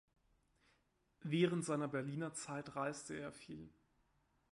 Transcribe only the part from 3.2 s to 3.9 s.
viel.